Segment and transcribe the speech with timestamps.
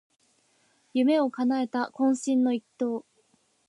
[0.95, 3.05] 夢をかなえた懇親の一投